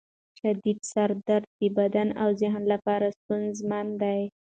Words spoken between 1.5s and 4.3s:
د بدن او ذهن لپاره ستونزمن دی.